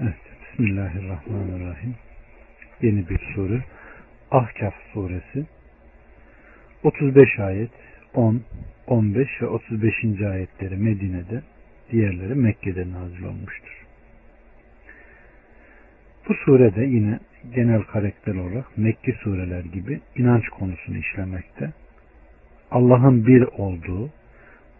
Evet, 0.00 0.14
Bismillahirrahmanirrahim. 0.42 1.94
Yeni 2.82 3.08
bir 3.08 3.18
sure. 3.34 3.62
Ahkaf 4.30 4.74
suresi. 4.92 5.46
35 6.82 7.38
ayet, 7.38 7.70
10, 8.14 8.42
15 8.86 9.28
ve 9.42 9.46
35. 9.46 9.94
ayetleri 10.30 10.76
Medine'de, 10.76 11.42
diğerleri 11.90 12.34
Mekke'de 12.34 12.92
nazil 12.92 13.24
olmuştur. 13.24 13.86
Bu 16.28 16.34
surede 16.34 16.84
yine 16.84 17.18
genel 17.54 17.82
karakter 17.82 18.34
olarak 18.34 18.78
Mekki 18.78 19.12
sureler 19.12 19.64
gibi 19.64 20.00
inanç 20.16 20.48
konusunu 20.48 20.98
işlemekte. 20.98 21.72
Allah'ın 22.70 23.26
bir 23.26 23.42
olduğu, 23.42 24.10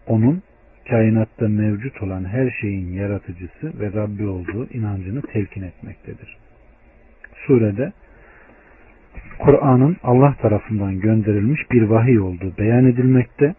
onun 0.07 0.43
kainatta 0.89 1.47
mevcut 1.47 2.03
olan 2.03 2.25
her 2.25 2.51
şeyin 2.61 2.93
yaratıcısı 2.93 3.79
ve 3.79 3.93
Rabbi 3.93 4.27
olduğu 4.27 4.67
inancını 4.73 5.21
telkin 5.21 5.63
etmektedir. 5.63 6.37
Surede 7.47 7.91
Kur'an'ın 9.39 9.97
Allah 10.03 10.35
tarafından 10.41 10.99
gönderilmiş 10.99 11.71
bir 11.71 11.81
vahiy 11.81 12.19
olduğu 12.19 12.57
beyan 12.57 12.85
edilmekte, 12.85 13.55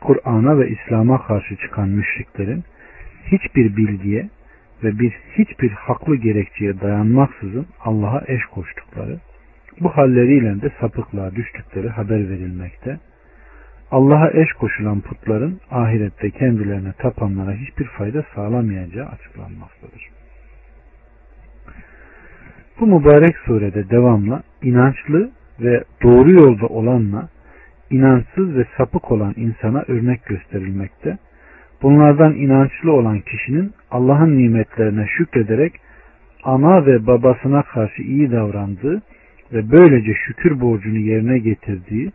Kur'an'a 0.00 0.58
ve 0.58 0.70
İslam'a 0.70 1.26
karşı 1.26 1.56
çıkan 1.56 1.88
müşriklerin 1.88 2.64
hiçbir 3.32 3.76
bilgiye 3.76 4.28
ve 4.84 4.98
bir 4.98 5.12
hiçbir 5.38 5.70
haklı 5.70 6.16
gerekçeye 6.16 6.80
dayanmaksızın 6.80 7.66
Allah'a 7.80 8.22
eş 8.26 8.44
koştukları, 8.44 9.18
bu 9.80 9.88
halleriyle 9.88 10.62
de 10.62 10.70
sapıklığa 10.80 11.34
düştükleri 11.34 11.88
haber 11.88 12.28
verilmekte 12.28 12.98
Allah'a 13.90 14.30
eş 14.30 14.52
koşulan 14.52 15.00
putların 15.00 15.60
ahirette 15.70 16.30
kendilerine 16.30 16.92
tapanlara 16.92 17.52
hiçbir 17.52 17.84
fayda 17.84 18.24
sağlamayacağı 18.34 19.06
açıklanmaktadır. 19.06 20.10
Bu 22.80 22.86
mübarek 22.86 23.36
surede 23.36 23.90
devamla 23.90 24.42
inançlı 24.62 25.30
ve 25.60 25.84
doğru 26.02 26.30
yolda 26.30 26.66
olanla 26.66 27.28
inançsız 27.90 28.56
ve 28.56 28.64
sapık 28.76 29.10
olan 29.10 29.34
insana 29.36 29.84
örnek 29.88 30.26
gösterilmekte. 30.26 31.18
Bunlardan 31.82 32.34
inançlı 32.34 32.92
olan 32.92 33.20
kişinin 33.20 33.72
Allah'ın 33.90 34.38
nimetlerine 34.38 35.06
şükrederek 35.06 35.72
ana 36.44 36.86
ve 36.86 37.06
babasına 37.06 37.62
karşı 37.62 38.02
iyi 38.02 38.32
davrandığı 38.32 39.02
ve 39.52 39.70
böylece 39.72 40.14
şükür 40.14 40.60
borcunu 40.60 40.98
yerine 40.98 41.38
getirdiği 41.38 42.12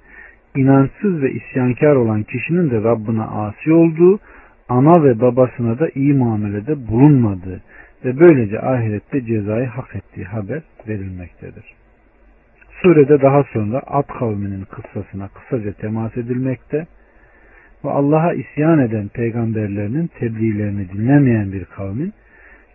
inançsız 0.55 1.21
ve 1.21 1.31
isyankar 1.31 1.95
olan 1.95 2.23
kişinin 2.23 2.69
de 2.69 2.83
Rabbine 2.83 3.23
asi 3.23 3.73
olduğu, 3.73 4.19
ana 4.69 5.03
ve 5.03 5.21
babasına 5.21 5.79
da 5.79 5.89
iyi 5.95 6.13
muamelede 6.13 6.87
bulunmadığı 6.87 7.61
ve 8.05 8.19
böylece 8.19 8.61
ahirette 8.61 9.25
cezayı 9.25 9.65
hak 9.65 9.95
ettiği 9.95 10.25
haber 10.25 10.61
verilmektedir. 10.87 11.63
Surede 12.81 13.21
daha 13.21 13.43
sonra 13.43 13.81
Ad 13.87 14.07
kavminin 14.19 14.65
kıssasına 14.65 15.27
kısaca 15.27 15.73
temas 15.73 16.17
edilmekte 16.17 16.87
ve 17.85 17.89
Allah'a 17.89 18.33
isyan 18.33 18.79
eden 18.79 19.07
peygamberlerinin 19.07 20.07
tebliğlerini 20.07 20.89
dinlemeyen 20.89 21.51
bir 21.51 21.65
kavmin 21.65 22.13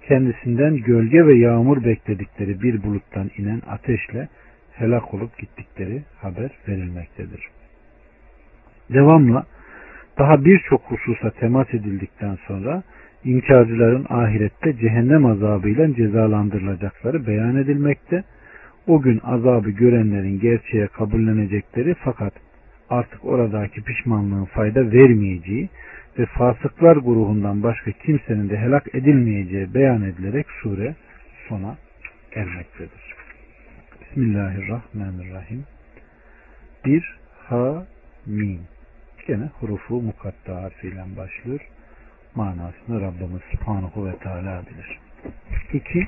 kendisinden 0.09 0.77
gölge 0.77 1.27
ve 1.27 1.35
yağmur 1.35 1.85
bekledikleri 1.85 2.63
bir 2.63 2.83
buluttan 2.83 3.31
inen 3.39 3.63
ateşle 3.69 4.29
helak 4.73 5.15
olup 5.15 5.39
gittikleri 5.39 6.03
haber 6.21 6.51
verilmektedir. 6.69 7.54
Devamla 8.91 9.47
daha 10.19 10.45
birçok 10.45 10.83
hususa 10.83 11.31
temas 11.31 11.75
edildikten 11.75 12.39
sonra 12.47 12.83
inkarcıların 13.25 14.07
ahirette 14.09 14.77
cehennem 14.77 15.27
azabıyla 15.27 15.95
cezalandırılacakları 15.95 17.27
beyan 17.27 17.57
edilmekte. 17.57 18.25
O 18.87 19.01
gün 19.01 19.21
azabı 19.25 19.71
görenlerin 19.71 20.41
gerçeğe 20.41 20.87
kabullenecekleri 20.87 21.95
fakat 22.05 22.33
artık 22.91 23.25
oradaki 23.25 23.83
pişmanlığın 23.83 24.45
fayda 24.45 24.93
vermeyeceği 24.93 25.69
ve 26.19 26.27
fasıklar 26.27 26.97
grubundan 26.97 27.63
başka 27.63 27.91
kimsenin 27.91 28.49
de 28.51 28.59
helak 28.59 28.95
edilmeyeceği 28.95 29.75
beyan 29.75 30.03
edilerek 30.03 30.47
sure 30.63 30.95
sona 31.49 31.77
ermektedir. 32.35 33.15
Bismillahirrahmanirrahim. 34.01 35.65
Bir 36.85 37.19
Ha 37.49 37.87
Mim 38.27 38.61
gene 39.27 39.51
hurufu 39.61 40.03
mukatta 40.03 40.63
harfiyle 40.63 41.05
başlıyor. 41.17 41.61
Manasını 42.35 43.01
Rabbimiz 43.01 43.43
Subhanahu 43.53 44.07
ve 44.07 44.17
Teala 44.17 44.63
bilir. 44.67 44.99
İki, 45.73 46.07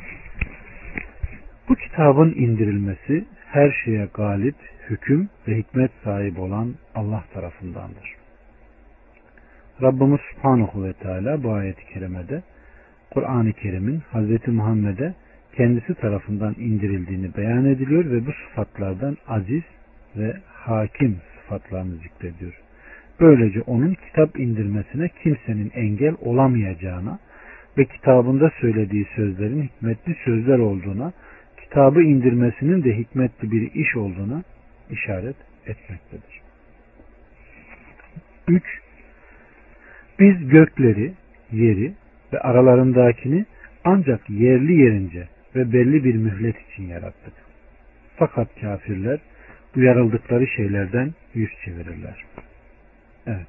bu 1.69 1.75
kitabın 1.75 2.31
indirilmesi 2.33 3.25
her 3.47 3.71
şeye 3.85 4.09
galip, 4.15 4.55
hüküm 4.91 5.29
ve 5.49 5.57
hikmet 5.57 5.91
sahibi 6.05 6.41
olan 6.41 6.75
Allah 6.95 7.25
tarafındandır. 7.35 8.15
Rabbimiz 9.83 10.21
Subhanahu 10.35 10.85
ve 10.85 10.93
Teala 10.93 11.43
bu 11.43 11.53
ayet-i 11.53 11.87
kerimede 11.95 12.43
Kur'an-ı 13.11 13.53
Kerim'in 13.53 14.01
Hz. 14.01 14.49
Muhammed'e 14.49 15.15
kendisi 15.57 15.95
tarafından 15.95 16.55
indirildiğini 16.59 17.37
beyan 17.37 17.65
ediliyor 17.65 18.05
ve 18.11 18.27
bu 18.27 18.31
sıfatlardan 18.33 19.17
aziz 19.29 19.63
ve 20.17 20.37
hakim 20.47 21.21
sıfatlarını 21.35 21.97
zikrediyor. 21.97 22.66
Böylece 23.21 23.61
onun 23.61 23.95
kitap 23.95 24.41
indirmesine 24.41 25.09
kimsenin 25.23 25.71
engel 25.75 26.15
olamayacağına 26.21 27.19
ve 27.79 27.85
kitabında 27.85 28.51
söylediği 28.61 29.07
sözlerin 29.17 29.63
hikmetli 29.63 30.17
sözler 30.25 30.59
olduğuna, 30.59 31.13
kitabı 31.65 32.03
indirmesinin 32.03 32.85
de 32.85 32.97
hikmetli 32.97 33.51
bir 33.51 33.75
iş 33.75 33.97
olduğuna 33.97 34.43
işaret 34.91 35.37
etmektedir. 35.67 36.41
3. 38.49 38.63
Biz 40.19 40.49
gökleri, 40.49 41.13
yeri 41.53 41.93
ve 42.33 42.39
aralarındakini 42.41 43.45
ancak 43.85 44.31
yerli 44.31 44.75
yerince 44.83 45.29
ve 45.57 45.73
belli 45.73 46.05
bir 46.05 46.15
mühlet 46.15 46.57
için 46.71 46.83
yarattık. 46.83 47.35
Fakat 48.17 48.61
kafirler 48.61 49.21
uyarıldıkları 49.77 50.47
şeylerden 50.47 51.15
yüz 51.35 51.51
çevirirler. 51.65 52.25
Evet. 53.27 53.47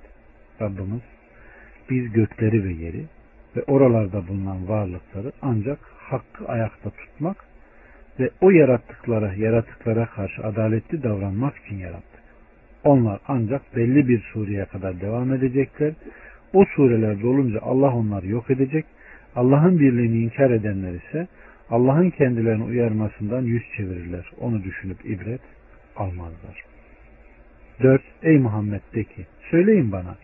Rabbimiz 0.61 1.01
biz 1.89 2.11
gökleri 2.11 2.63
ve 2.63 2.73
yeri 2.73 3.05
ve 3.55 3.63
oralarda 3.63 4.27
bulunan 4.27 4.67
varlıkları 4.67 5.31
ancak 5.41 5.79
hakkı 5.97 6.47
ayakta 6.47 6.89
tutmak 6.89 7.37
ve 8.19 8.29
o 8.41 8.49
yarattıklara, 8.49 9.33
yaratıklara 9.33 10.05
karşı 10.05 10.43
adaletli 10.43 11.03
davranmak 11.03 11.57
için 11.57 11.75
yarattık. 11.75 12.23
Onlar 12.83 13.19
ancak 13.27 13.75
belli 13.75 14.07
bir 14.07 14.21
sureye 14.33 14.65
kadar 14.65 15.01
devam 15.01 15.33
edecekler. 15.33 15.93
O 16.53 16.65
sureler 16.75 17.21
dolunca 17.21 17.59
Allah 17.61 17.95
onları 17.95 18.27
yok 18.27 18.49
edecek. 18.49 18.85
Allah'ın 19.35 19.79
birliğini 19.79 20.17
inkar 20.17 20.51
edenler 20.51 20.93
ise 20.93 21.27
Allah'ın 21.69 22.09
kendilerini 22.09 22.63
uyarmasından 22.63 23.41
yüz 23.41 23.63
çevirirler. 23.77 24.31
Onu 24.39 24.63
düşünüp 24.63 25.05
ibret 25.05 25.41
almazlar. 25.95 26.76
4. 27.83 28.01
Ey 28.23 28.37
Muhammed 28.37 28.81
de 28.93 29.03
ki 29.03 29.25
Söyleyin 29.51 29.91
bana. 29.91 30.15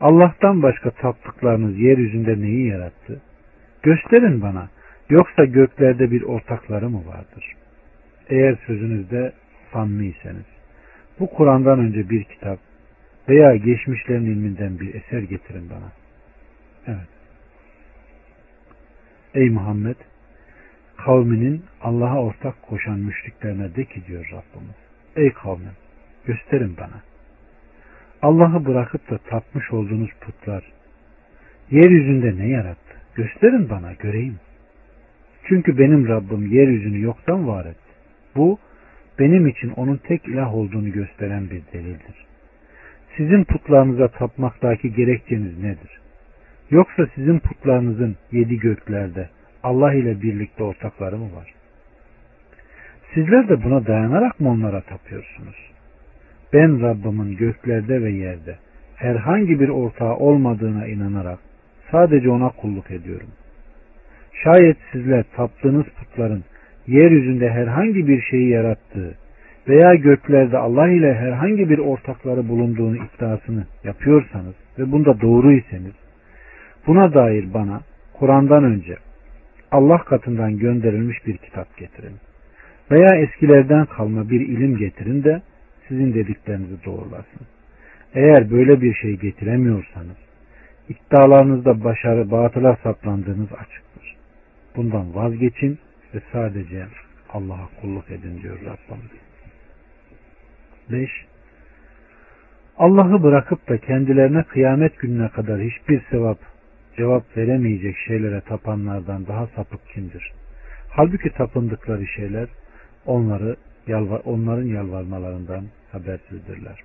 Allah'tan 0.00 0.62
başka 0.62 0.90
taptıklarınız 0.90 1.78
yeryüzünde 1.78 2.40
neyi 2.40 2.66
yarattı? 2.66 3.20
Gösterin 3.82 4.42
bana. 4.42 4.68
Yoksa 5.10 5.44
göklerde 5.44 6.10
bir 6.10 6.22
ortakları 6.22 6.90
mı 6.90 7.06
vardır? 7.06 7.54
Eğer 8.28 8.56
sözünüzde 8.66 9.32
samimiyseniz. 9.72 10.44
Bu 11.20 11.30
Kur'an'dan 11.30 11.78
önce 11.78 12.10
bir 12.10 12.24
kitap 12.24 12.58
veya 13.28 13.56
geçmişlerin 13.56 14.24
ilminden 14.24 14.80
bir 14.80 14.94
eser 14.94 15.22
getirin 15.22 15.70
bana. 15.70 15.92
Evet. 16.86 17.08
Ey 19.34 19.50
Muhammed 19.50 19.96
kavminin 20.96 21.64
Allah'a 21.82 22.22
ortak 22.22 22.62
koşan 22.62 22.98
müşriklerine 22.98 23.74
de 23.74 23.84
ki 23.84 24.06
diyor 24.06 24.24
Rabbimiz. 24.24 24.76
Ey 25.16 25.32
kavmim 25.32 25.87
gösterin 26.26 26.76
bana. 26.76 27.02
Allah'ı 28.22 28.66
bırakıp 28.66 29.10
da 29.10 29.18
tapmış 29.18 29.72
olduğunuz 29.72 30.10
putlar 30.20 30.64
yeryüzünde 31.70 32.42
ne 32.42 32.48
yarattı? 32.48 32.94
Gösterin 33.14 33.70
bana 33.70 33.92
göreyim. 33.92 34.36
Çünkü 35.44 35.78
benim 35.78 36.08
Rabbim 36.08 36.46
yeryüzünü 36.46 37.00
yoktan 37.00 37.48
var 37.48 37.64
etti. 37.64 37.92
Bu 38.36 38.58
benim 39.18 39.46
için 39.46 39.70
onun 39.70 39.96
tek 39.96 40.28
ilah 40.28 40.54
olduğunu 40.54 40.92
gösteren 40.92 41.50
bir 41.50 41.62
delildir. 41.72 42.26
Sizin 43.16 43.44
putlarınıza 43.44 44.08
tapmaktaki 44.08 44.94
gerekçeniz 44.94 45.58
nedir? 45.58 46.00
Yoksa 46.70 47.06
sizin 47.14 47.38
putlarınızın 47.38 48.16
yedi 48.32 48.58
göklerde 48.58 49.28
Allah 49.62 49.94
ile 49.94 50.22
birlikte 50.22 50.64
ortakları 50.64 51.16
mı 51.16 51.36
var? 51.36 51.54
Sizler 53.14 53.48
de 53.48 53.64
buna 53.64 53.86
dayanarak 53.86 54.40
mı 54.40 54.50
onlara 54.50 54.80
tapıyorsunuz? 54.80 55.56
Ben 56.52 56.82
Rabbimin 56.82 57.36
göklerde 57.36 58.02
ve 58.02 58.10
yerde 58.10 58.58
herhangi 58.96 59.60
bir 59.60 59.68
ortağı 59.68 60.16
olmadığına 60.16 60.86
inanarak 60.86 61.38
sadece 61.90 62.30
ona 62.30 62.48
kulluk 62.48 62.90
ediyorum. 62.90 63.28
Şayet 64.44 64.76
sizler 64.92 65.24
taptığınız 65.36 65.86
putların 65.86 66.44
yeryüzünde 66.86 67.50
herhangi 67.50 68.08
bir 68.08 68.22
şeyi 68.22 68.48
yarattığı 68.48 69.14
veya 69.68 69.94
göklerde 69.94 70.58
Allah 70.58 70.88
ile 70.88 71.14
herhangi 71.14 71.70
bir 71.70 71.78
ortakları 71.78 72.48
bulunduğunu 72.48 72.96
iddiasını 72.96 73.66
yapıyorsanız 73.84 74.54
ve 74.78 74.92
bunda 74.92 75.20
doğru 75.20 75.52
iseniz 75.52 75.94
buna 76.86 77.14
dair 77.14 77.54
bana 77.54 77.80
Kur'an'dan 78.12 78.64
önce 78.64 78.96
Allah 79.70 79.98
katından 79.98 80.58
gönderilmiş 80.58 81.26
bir 81.26 81.36
kitap 81.36 81.76
getirin. 81.76 82.16
Veya 82.90 83.08
eskilerden 83.16 83.86
kalma 83.86 84.30
bir 84.30 84.40
ilim 84.40 84.76
getirin 84.76 85.24
de 85.24 85.42
sizin 85.88 86.14
dediklerinizi 86.14 86.84
doğrulasın. 86.84 87.46
Eğer 88.14 88.50
böyle 88.50 88.80
bir 88.80 88.94
şey 88.94 89.16
getiremiyorsanız 89.16 90.16
iddialarınızda 90.88 91.84
başarı 91.84 92.30
batıla 92.30 92.76
saplandığınız 92.82 93.52
açıktır. 93.52 94.16
Bundan 94.76 95.14
vazgeçin 95.14 95.78
ve 96.14 96.20
sadece 96.32 96.86
Allah'a 97.32 97.68
kulluk 97.80 98.10
edin 98.10 98.42
diyor 98.42 98.56
Rabbimiz. 98.56 99.10
5. 100.90 101.10
Allah'ı 102.78 103.22
bırakıp 103.22 103.68
da 103.68 103.78
kendilerine 103.78 104.42
kıyamet 104.42 104.98
gününe 104.98 105.28
kadar 105.28 105.60
hiçbir 105.60 106.02
sevap 106.10 106.38
cevap 106.96 107.36
veremeyecek 107.36 107.96
şeylere 108.06 108.40
tapanlardan 108.40 109.26
daha 109.26 109.46
sapık 109.46 109.88
kimdir? 109.94 110.32
Halbuki 110.90 111.30
tapındıkları 111.30 112.06
şeyler 112.06 112.48
onları 113.06 113.56
onların 114.24 114.66
yalvarmalarından 114.66 115.64
habersizdirler. 115.92 116.82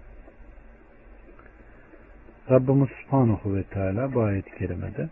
Rabbimiz 2.50 2.90
Subhanahu 3.04 3.56
ve 3.56 3.64
Teala 3.64 4.14
bu 4.14 4.22
ayet-i 4.22 4.58
kerimede 4.58 5.10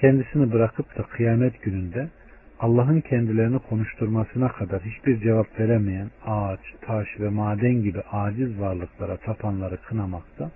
kendisini 0.00 0.52
bırakıp 0.52 0.98
da 0.98 1.02
kıyamet 1.02 1.62
gününde 1.62 2.08
Allah'ın 2.60 3.00
kendilerini 3.00 3.58
konuşturmasına 3.58 4.48
kadar 4.48 4.82
hiçbir 4.82 5.20
cevap 5.20 5.60
veremeyen 5.60 6.10
ağaç, 6.26 6.60
taş 6.80 7.08
ve 7.20 7.28
maden 7.28 7.82
gibi 7.82 8.00
aciz 8.12 8.60
varlıklara 8.60 9.16
tapanları 9.16 9.76
kınamakta 9.76 10.50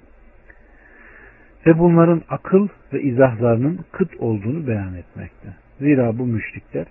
ve 1.66 1.78
bunların 1.78 2.22
akıl 2.28 2.68
ve 2.92 3.02
izahlarının 3.02 3.80
kıt 3.92 4.16
olduğunu 4.18 4.66
beyan 4.66 4.94
etmekte. 4.94 5.48
Zira 5.80 6.18
bu 6.18 6.26
müşrikler 6.26 6.86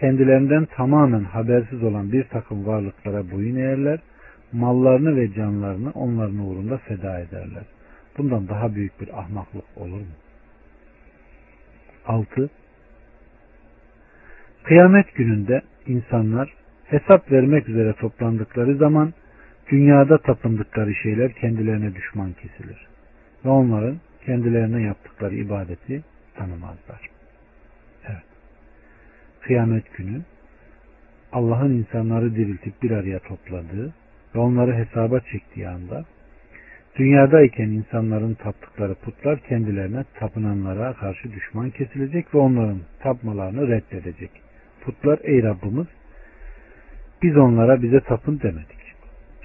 kendilerinden 0.00 0.64
tamamen 0.64 1.24
habersiz 1.24 1.82
olan 1.82 2.12
bir 2.12 2.24
takım 2.24 2.66
varlıklara 2.66 3.30
boyun 3.30 3.56
eğerler, 3.56 3.98
mallarını 4.54 5.16
ve 5.16 5.34
canlarını 5.34 5.90
onların 5.90 6.38
uğrunda 6.38 6.78
feda 6.78 7.20
ederler. 7.20 7.64
Bundan 8.18 8.48
daha 8.48 8.74
büyük 8.74 9.00
bir 9.00 9.18
ahmaklık 9.18 9.64
olur 9.76 10.00
mu? 10.00 10.14
6. 12.06 12.50
Kıyamet 14.62 15.14
gününde 15.14 15.62
insanlar 15.86 16.54
hesap 16.84 17.32
vermek 17.32 17.68
üzere 17.68 17.92
toplandıkları 17.92 18.76
zaman 18.76 19.12
dünyada 19.70 20.18
tapındıkları 20.18 20.94
şeyler 20.94 21.32
kendilerine 21.32 21.94
düşman 21.94 22.32
kesilir. 22.32 22.86
Ve 23.44 23.48
onların 23.48 23.96
kendilerine 24.26 24.82
yaptıkları 24.82 25.34
ibadeti 25.34 26.02
tanımazlar. 26.34 27.10
Evet. 28.06 28.24
Kıyamet 29.40 29.96
günü 29.96 30.22
Allah'ın 31.32 31.70
insanları 31.70 32.34
diriltip 32.34 32.82
bir 32.82 32.90
araya 32.90 33.18
topladığı 33.18 33.92
ve 34.34 34.38
onları 34.38 34.74
hesaba 34.74 35.20
çektiği 35.20 35.68
anda 35.68 36.04
dünyadayken 36.96 37.68
insanların 37.68 38.34
taptıkları 38.34 38.94
putlar 38.94 39.40
kendilerine 39.40 40.04
tapınanlara 40.14 40.92
karşı 40.92 41.32
düşman 41.32 41.70
kesilecek 41.70 42.34
ve 42.34 42.38
onların 42.38 42.80
tapmalarını 43.00 43.68
reddedecek. 43.68 44.30
Putlar 44.80 45.18
ey 45.22 45.42
Rabbimiz 45.42 45.86
biz 47.22 47.36
onlara 47.36 47.82
bize 47.82 48.00
tapın 48.00 48.40
demedik. 48.40 48.84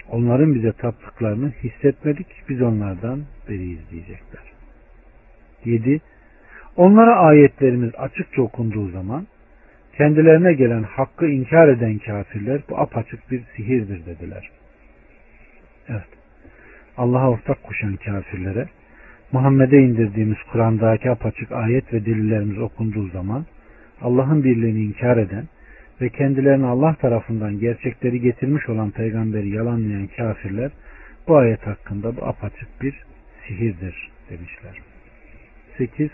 Onların 0.09 0.56
bize 0.56 0.71
taptıklarını 0.71 1.51
hissetmedik. 1.63 2.27
Biz 2.50 2.62
onlardan 2.62 3.24
beriyiz 3.50 3.80
diyecekler. 3.91 4.41
7. 5.65 6.01
Onlara 6.77 7.15
ayetlerimiz 7.15 7.91
açıkça 7.97 8.41
okunduğu 8.41 8.89
zaman 8.89 9.27
kendilerine 9.97 10.53
gelen 10.53 10.83
hakkı 10.83 11.27
inkar 11.27 11.68
eden 11.68 11.97
kafirler 11.97 12.62
bu 12.69 12.77
apaçık 12.80 13.31
bir 13.31 13.44
sihirdir 13.56 14.06
dediler. 14.06 14.50
Evet. 15.89 16.07
Allah'a 16.97 17.30
ortak 17.30 17.63
koşan 17.63 17.95
kafirlere 17.95 18.68
Muhammed'e 19.31 19.77
indirdiğimiz 19.77 20.38
Kur'an'daki 20.51 21.12
apaçık 21.12 21.51
ayet 21.51 21.94
ve 21.94 22.06
delillerimiz 22.06 22.59
okunduğu 22.59 23.07
zaman 23.07 23.45
Allah'ın 24.01 24.44
birliğini 24.44 24.83
inkar 24.83 25.18
eden 25.18 25.45
ve 26.01 26.09
kendilerine 26.09 26.65
Allah 26.65 26.95
tarafından 26.95 27.59
gerçekleri 27.59 28.21
getirmiş 28.21 28.69
olan 28.69 28.91
peygamberi 28.91 29.50
yalanlayan 29.50 30.07
kafirler 30.07 30.71
bu 31.27 31.38
ayet 31.38 31.68
hakkında 31.68 32.18
bu 32.18 32.25
apaçık 32.25 32.81
bir 32.81 33.03
sihirdir 33.47 34.12
demişler. 34.30 34.81
8 35.77 36.09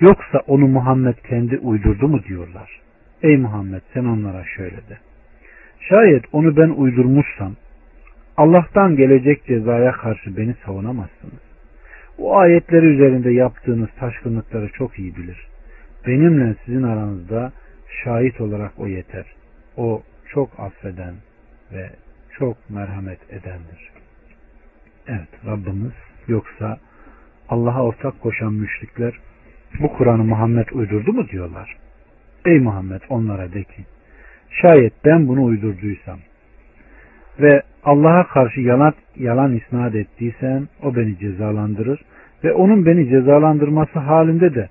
Yoksa 0.00 0.38
onu 0.46 0.68
Muhammed 0.68 1.14
kendi 1.28 1.58
uydurdu 1.58 2.08
mu 2.08 2.24
diyorlar. 2.24 2.80
Ey 3.22 3.36
Muhammed 3.36 3.82
sen 3.94 4.04
onlara 4.04 4.44
şöyle 4.56 4.76
de. 4.76 4.98
Şayet 5.80 6.24
onu 6.32 6.56
ben 6.56 6.68
uydurmuşsam 6.68 7.56
Allah'tan 8.38 8.96
gelecek 8.96 9.44
cezaya 9.44 9.92
karşı 9.92 10.36
beni 10.36 10.54
savunamazsınız. 10.66 11.42
O 12.18 12.36
ayetleri 12.36 12.86
üzerinde 12.86 13.30
yaptığınız 13.30 13.88
taşkınlıkları 13.98 14.68
çok 14.72 14.98
iyi 14.98 15.16
bilir. 15.16 15.46
Benimle 16.06 16.54
sizin 16.64 16.82
aranızda 16.82 17.52
şahit 18.04 18.40
olarak 18.40 18.72
o 18.78 18.86
yeter. 18.86 19.24
O 19.76 20.02
çok 20.28 20.60
affeden 20.60 21.14
ve 21.72 21.90
çok 22.38 22.70
merhamet 22.70 23.18
edendir. 23.30 23.90
Evet 25.08 25.28
Rabbimiz 25.46 25.92
yoksa 26.28 26.78
Allah'a 27.48 27.82
ortak 27.82 28.20
koşan 28.20 28.52
müşrikler 28.52 29.14
bu 29.80 29.92
Kur'an'ı 29.92 30.24
Muhammed 30.24 30.68
uydurdu 30.72 31.12
mu 31.12 31.28
diyorlar. 31.28 31.76
Ey 32.46 32.58
Muhammed 32.58 33.00
onlara 33.08 33.52
de 33.52 33.62
ki 33.62 33.84
şayet 34.62 34.92
ben 35.04 35.28
bunu 35.28 35.44
uydurduysam 35.44 36.18
ve 37.40 37.62
Allah'a 37.84 38.26
karşı 38.28 38.60
yalan, 38.60 38.94
yalan 39.16 39.56
isnat 39.56 39.94
ettiysem 39.94 40.68
o 40.82 40.96
beni 40.96 41.18
cezalandırır 41.18 42.00
ve 42.44 42.52
onun 42.52 42.86
beni 42.86 43.08
cezalandırması 43.08 43.98
halinde 43.98 44.54
de 44.54 44.68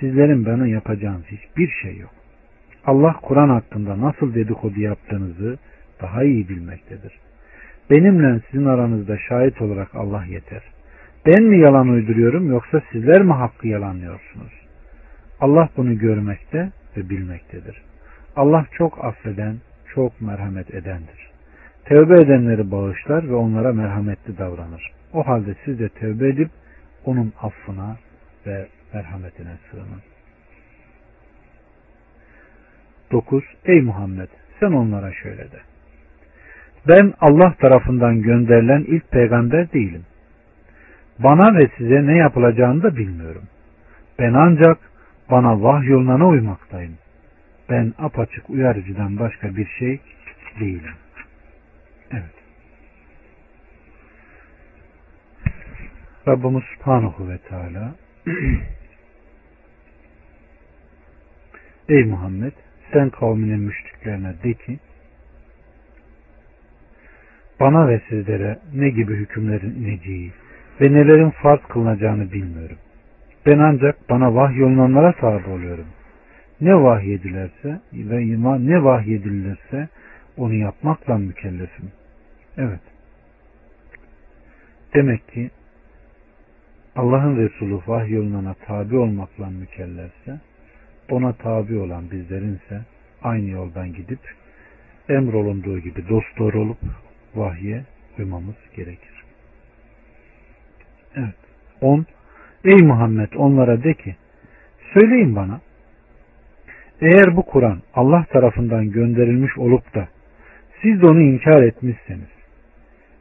sizlerin 0.00 0.46
bana 0.46 0.66
yapacağınız 0.66 1.24
hiçbir 1.26 1.70
şey 1.82 1.96
yok. 1.96 2.10
Allah 2.86 3.16
Kur'an 3.22 3.48
hakkında 3.48 4.00
nasıl 4.00 4.34
dedikodu 4.34 4.80
yaptığınızı 4.80 5.58
daha 6.02 6.24
iyi 6.24 6.48
bilmektedir. 6.48 7.12
Benimle 7.90 8.40
sizin 8.50 8.66
aranızda 8.66 9.18
şahit 9.18 9.62
olarak 9.62 9.94
Allah 9.94 10.24
yeter. 10.24 10.62
Ben 11.26 11.42
mi 11.42 11.58
yalan 11.58 11.88
uyduruyorum 11.88 12.50
yoksa 12.50 12.82
sizler 12.92 13.22
mi 13.22 13.32
hakkı 13.32 13.68
yalanlıyorsunuz? 13.68 14.52
Allah 15.40 15.68
bunu 15.76 15.98
görmekte 15.98 16.70
ve 16.96 17.10
bilmektedir. 17.10 17.82
Allah 18.36 18.66
çok 18.72 19.04
affeden, 19.04 19.56
çok 19.94 20.20
merhamet 20.20 20.74
edendir. 20.74 21.33
Tevbe 21.84 22.20
edenleri 22.20 22.70
bağışlar 22.70 23.28
ve 23.28 23.34
onlara 23.34 23.72
merhametli 23.72 24.38
davranır. 24.38 24.92
O 25.12 25.26
halde 25.26 25.54
siz 25.64 25.78
de 25.78 25.88
tevbe 25.88 26.28
edip 26.28 26.50
onun 27.04 27.32
affına 27.42 27.96
ve 28.46 28.66
merhametine 28.94 29.56
sığının. 29.70 30.02
9. 33.12 33.44
Ey 33.64 33.80
Muhammed 33.80 34.28
sen 34.60 34.72
onlara 34.72 35.12
şöyle 35.12 35.42
de. 35.42 35.60
Ben 36.88 37.12
Allah 37.20 37.54
tarafından 37.60 38.22
gönderilen 38.22 38.80
ilk 38.80 39.10
peygamber 39.10 39.72
değilim. 39.72 40.02
Bana 41.18 41.58
ve 41.58 41.70
size 41.78 42.06
ne 42.06 42.16
yapılacağını 42.16 42.82
da 42.82 42.96
bilmiyorum. 42.96 43.42
Ben 44.18 44.32
ancak 44.32 44.78
bana 45.30 45.62
vahyolunana 45.62 46.28
uymaktayım. 46.28 46.94
Ben 47.70 47.92
apaçık 47.98 48.50
uyarıcıdan 48.50 49.18
başka 49.18 49.56
bir 49.56 49.66
şey 49.78 50.00
değilim. 50.60 50.94
Evet. 52.14 52.34
Rabbimiz 56.28 56.62
Subhanahu 56.64 57.28
ve 57.28 57.38
Teala 57.38 57.94
Ey 61.88 62.04
Muhammed 62.04 62.52
sen 62.92 63.10
kavminin 63.10 63.60
müşriklerine 63.60 64.34
de 64.44 64.54
ki 64.54 64.78
bana 67.60 67.88
ve 67.88 68.00
sizlere 68.08 68.58
ne 68.74 68.88
gibi 68.88 69.14
hükümlerin 69.14 69.74
ineceği 69.74 70.32
ve 70.80 70.92
nelerin 70.92 71.30
farz 71.30 71.60
kılınacağını 71.60 72.32
bilmiyorum. 72.32 72.76
Ben 73.46 73.58
ancak 73.58 74.10
bana 74.10 74.34
vahyolunanlara 74.34 75.12
tabi 75.12 75.50
oluyorum. 75.50 75.86
Ne 76.60 76.74
vahyedilerse 76.74 77.80
ve 77.92 78.26
ne 78.66 78.84
vahyedilirse 78.84 79.88
onu 80.36 80.54
yapmakla 80.54 81.18
mükellefim. 81.18 81.92
Evet. 82.58 82.80
Demek 84.94 85.28
ki 85.28 85.50
Allah'ın 86.96 87.36
Resulü 87.36 87.80
vahyolunana 87.86 88.54
tabi 88.54 88.96
olmakla 88.96 89.50
mükellefse 89.50 90.40
ona 91.10 91.32
tabi 91.32 91.78
olan 91.78 92.10
bizlerinse 92.10 92.80
aynı 93.22 93.50
yoldan 93.50 93.92
gidip 93.92 94.18
emrolunduğu 95.08 95.78
gibi 95.78 96.08
dost 96.08 96.38
doğru 96.38 96.60
olup 96.60 96.78
vahye 97.34 97.84
uymamız 98.18 98.56
gerekir. 98.76 99.24
Evet. 101.16 101.34
10. 101.80 102.06
Ey 102.64 102.82
Muhammed 102.82 103.32
onlara 103.36 103.84
de 103.84 103.94
ki 103.94 104.16
söyleyin 104.92 105.36
bana 105.36 105.60
eğer 107.00 107.36
bu 107.36 107.42
Kur'an 107.42 107.82
Allah 107.94 108.24
tarafından 108.32 108.90
gönderilmiş 108.90 109.58
olup 109.58 109.94
da 109.94 110.08
siz 110.82 111.02
de 111.02 111.06
onu 111.06 111.20
inkar 111.20 111.62
etmişseniz 111.62 112.33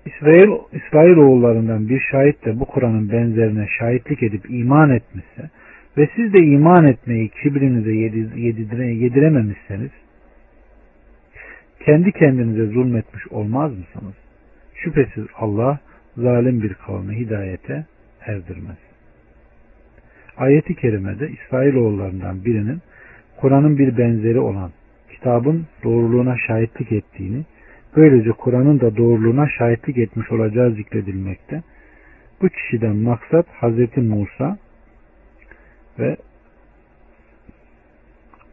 İsrail, 0.05 0.49
İsrail 0.71 1.17
oğullarından 1.17 1.89
bir 1.89 1.99
şahit 2.11 2.45
de 2.45 2.59
bu 2.59 2.65
Kur'an'ın 2.65 3.11
benzerine 3.11 3.67
şahitlik 3.79 4.23
edip 4.23 4.49
iman 4.49 4.89
etmişse 4.89 5.49
ve 5.97 6.09
siz 6.15 6.33
de 6.33 6.39
iman 6.39 6.85
etmeyi 6.85 7.29
kibrinize 7.29 7.91
yedire, 7.91 8.85
yedirememişseniz 8.85 9.91
kendi 11.85 12.11
kendinize 12.11 12.65
zulmetmiş 12.65 13.27
olmaz 13.27 13.71
mısınız? 13.71 14.15
Şüphesiz 14.75 15.25
Allah 15.35 15.79
zalim 16.17 16.61
bir 16.61 16.73
kavmi 16.73 17.15
hidayete 17.15 17.85
erdirmez. 18.25 18.77
Ayeti 20.37 20.75
kerimede 20.75 21.29
İsrailoğullarından 21.29 22.45
birinin 22.45 22.81
Kur'an'ın 23.37 23.77
bir 23.77 23.97
benzeri 23.97 24.39
olan 24.39 24.71
kitabın 25.11 25.65
doğruluğuna 25.83 26.37
şahitlik 26.47 26.91
ettiğini, 26.91 27.43
böylece 27.95 28.31
Kur'an'ın 28.31 28.79
da 28.79 28.97
doğruluğuna 28.97 29.49
şahitlik 29.57 29.97
etmiş 29.97 30.31
olacağı 30.31 30.71
zikredilmekte. 30.71 31.63
Bu 32.41 32.49
kişiden 32.49 32.95
maksat 32.95 33.47
Hazreti 33.49 34.01
Musa 34.01 34.57
ve 35.99 36.17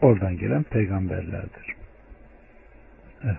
oradan 0.00 0.37
gelen 0.38 0.62
peygamberlerdir. 0.62 1.75
Evet. 3.25 3.37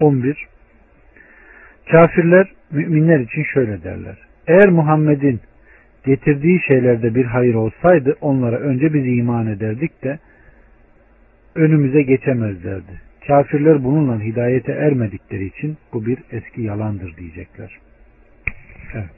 On 0.00 0.22
bir. 0.22 0.51
Kafirler 1.92 2.46
müminler 2.70 3.20
için 3.20 3.42
şöyle 3.42 3.84
derler. 3.84 4.16
Eğer 4.46 4.68
Muhammed'in 4.68 5.40
getirdiği 6.06 6.60
şeylerde 6.66 7.14
bir 7.14 7.24
hayır 7.24 7.54
olsaydı 7.54 8.16
onlara 8.20 8.56
önce 8.56 8.94
biz 8.94 9.18
iman 9.18 9.46
ederdik 9.46 10.04
de 10.04 10.18
önümüze 11.54 12.02
geçemezlerdi. 12.02 13.00
Kafirler 13.26 13.84
bununla 13.84 14.20
hidayete 14.20 14.72
ermedikleri 14.72 15.44
için 15.46 15.76
bu 15.92 16.06
bir 16.06 16.18
eski 16.32 16.62
yalandır 16.62 17.16
diyecekler. 17.16 17.78
Evet. 18.94 19.10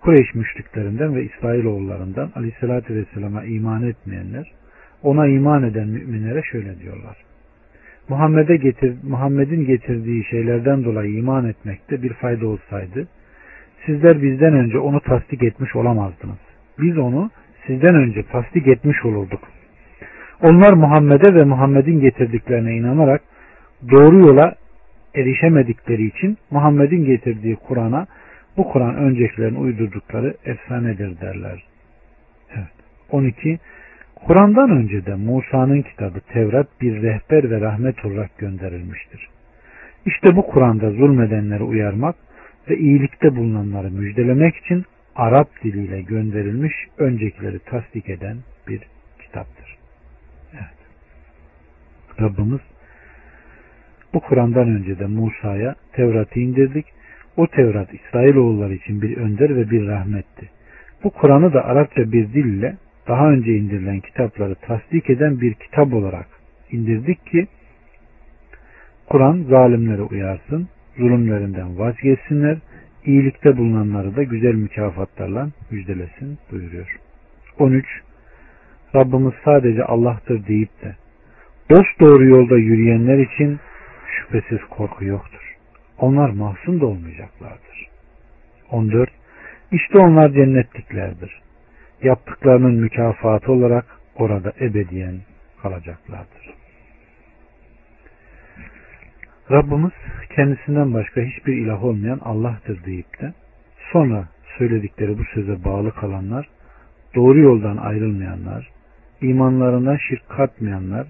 Kureyş 0.00 0.34
müşriklerinden 0.34 1.16
ve 1.16 1.24
İsrailoğullarından 1.24 2.30
aleyhissalatü 2.36 2.94
vesselama 2.94 3.44
iman 3.44 3.82
etmeyenler 3.82 4.52
ona 5.02 5.26
iman 5.26 5.62
eden 5.62 5.88
müminlere 5.88 6.42
şöyle 6.42 6.80
diyorlar. 6.80 7.16
Muhammed'e 8.08 8.56
getir, 8.56 8.94
Muhammed'in 9.02 9.66
getirdiği 9.66 10.24
şeylerden 10.24 10.84
dolayı 10.84 11.12
iman 11.12 11.48
etmekte 11.48 12.02
bir 12.02 12.12
fayda 12.12 12.46
olsaydı 12.46 13.08
sizler 13.86 14.22
bizden 14.22 14.54
önce 14.54 14.78
onu 14.78 15.00
tasdik 15.00 15.42
etmiş 15.42 15.76
olamazdınız. 15.76 16.38
Biz 16.78 16.98
onu 16.98 17.30
sizden 17.66 17.94
önce 17.94 18.22
tasdik 18.22 18.68
etmiş 18.68 19.04
olurduk. 19.04 19.40
Onlar 20.42 20.72
Muhammed'e 20.72 21.34
ve 21.34 21.44
Muhammed'in 21.44 22.00
getirdiklerine 22.00 22.76
inanarak 22.76 23.22
doğru 23.90 24.18
yola 24.18 24.54
erişemedikleri 25.14 26.06
için 26.06 26.38
Muhammed'in 26.50 27.04
getirdiği 27.04 27.56
Kur'an'a 27.56 28.06
bu 28.56 28.68
Kur'an 28.72 28.96
öncekilerin 28.96 29.54
uydurdukları 29.54 30.34
efsanedir 30.44 31.20
derler. 31.20 31.64
Evet. 32.54 32.68
12. 33.10 33.58
Kur'an'dan 34.26 34.70
önce 34.70 35.06
de 35.06 35.14
Musa'nın 35.14 35.82
kitabı 35.82 36.20
Tevrat 36.20 36.66
bir 36.80 37.02
rehber 37.02 37.50
ve 37.50 37.60
rahmet 37.60 38.04
olarak 38.04 38.38
gönderilmiştir. 38.38 39.28
İşte 40.06 40.36
bu 40.36 40.46
Kur'an'da 40.46 40.90
zulmedenleri 40.90 41.62
uyarmak 41.62 42.16
ve 42.68 42.76
iyilikte 42.78 43.36
bulunanları 43.36 43.90
müjdelemek 43.90 44.56
için 44.56 44.84
Arap 45.16 45.48
diliyle 45.64 46.02
gönderilmiş 46.02 46.74
öncekileri 46.98 47.58
tasdik 47.58 48.08
eden 48.08 48.36
bir 48.68 48.80
kitaptır. 49.22 49.76
Evet. 50.52 50.78
Rabbimiz 52.20 52.60
bu 54.14 54.20
Kur'an'dan 54.20 54.68
önce 54.68 54.98
de 54.98 55.06
Musa'ya 55.06 55.74
Tevrat'ı 55.92 56.40
indirdik. 56.40 56.86
O 57.36 57.46
Tevrat 57.46 57.94
İsrailoğulları 57.94 58.74
için 58.74 59.02
bir 59.02 59.16
önder 59.16 59.56
ve 59.56 59.70
bir 59.70 59.86
rahmetti. 59.86 60.50
Bu 61.04 61.10
Kur'an'ı 61.10 61.52
da 61.52 61.64
Arapça 61.64 62.12
bir 62.12 62.32
dille 62.32 62.76
daha 63.08 63.30
önce 63.30 63.52
indirilen 63.52 64.00
kitapları 64.00 64.54
tasdik 64.54 65.10
eden 65.10 65.40
bir 65.40 65.54
kitap 65.54 65.94
olarak 65.94 66.26
indirdik 66.70 67.26
ki 67.26 67.46
Kur'an 69.06 69.42
zalimleri 69.42 70.02
uyarsın, 70.02 70.68
zulümlerinden 70.96 71.78
vazgeçsinler, 71.78 72.58
iyilikte 73.04 73.56
bulunanları 73.56 74.16
da 74.16 74.22
güzel 74.22 74.54
mükafatlarla 74.54 75.48
müjdelesin 75.70 76.38
buyuruyor. 76.50 76.96
13. 77.58 77.86
Rabbimiz 78.94 79.34
sadece 79.44 79.84
Allah'tır 79.84 80.46
deyip 80.46 80.82
de 80.82 80.96
dost 81.70 82.00
doğru 82.00 82.24
yolda 82.24 82.56
yürüyenler 82.56 83.18
için 83.18 83.58
şüphesiz 84.06 84.64
korku 84.70 85.04
yoktur. 85.04 85.56
Onlar 85.98 86.30
mahzun 86.30 86.80
da 86.80 86.86
olmayacaklardır. 86.86 87.88
14. 88.70 89.10
İşte 89.72 89.98
onlar 89.98 90.32
cennetliklerdir 90.32 91.43
yaptıklarının 92.04 92.74
mükafatı 92.74 93.52
olarak 93.52 93.84
orada 94.16 94.52
ebediyen 94.60 95.14
kalacaklardır. 95.62 96.54
Rabbimiz 99.50 99.92
kendisinden 100.36 100.94
başka 100.94 101.20
hiçbir 101.20 101.56
ilah 101.56 101.84
olmayan 101.84 102.20
Allah'tır 102.22 102.84
deyip 102.84 103.20
de 103.20 103.32
sonra 103.92 104.28
söyledikleri 104.58 105.18
bu 105.18 105.24
söze 105.24 105.64
bağlı 105.64 105.94
kalanlar, 105.94 106.48
doğru 107.14 107.38
yoldan 107.38 107.76
ayrılmayanlar, 107.76 108.70
imanlarına 109.20 109.98
şirk 109.98 110.28
katmayanlar 110.28 111.06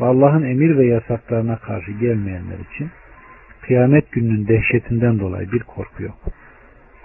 ve 0.00 0.04
Allah'ın 0.04 0.42
emir 0.42 0.76
ve 0.76 0.86
yasaklarına 0.86 1.56
karşı 1.56 1.92
gelmeyenler 1.92 2.58
için 2.72 2.90
kıyamet 3.60 4.12
gününün 4.12 4.48
dehşetinden 4.48 5.18
dolayı 5.18 5.52
bir 5.52 5.62
korku 5.62 6.02
yok. 6.02 6.18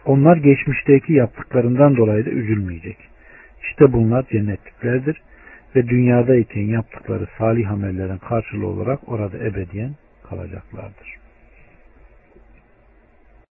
Onlar 0.05 0.37
geçmişteki 0.37 1.13
yaptıklarından 1.13 1.97
dolayı 1.97 2.25
da 2.25 2.29
üzülmeyecek. 2.29 3.08
İşte 3.63 3.93
bunlar 3.93 4.25
cennetliklerdir 4.27 5.21
ve 5.75 5.87
dünyadayken 5.87 6.61
yaptıkları 6.61 7.27
salih 7.37 7.71
amellerin 7.71 8.17
karşılığı 8.17 8.67
olarak 8.67 9.09
orada 9.09 9.37
ebediyen 9.37 9.95
kalacaklardır. 10.29 11.18